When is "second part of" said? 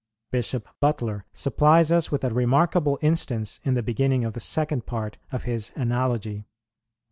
4.39-5.43